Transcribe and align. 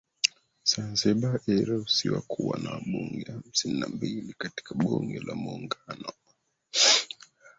Zanzibar 0.69 1.39
iliruhusiwa 1.47 2.21
kuwa 2.21 2.59
na 2.59 2.71
Wabunge 2.71 3.31
hamsini 3.31 3.79
na 3.79 3.87
mbili 3.87 4.33
katika 4.37 4.75
Bunge 4.75 5.19
la 5.19 5.35
Muungano 5.35 6.11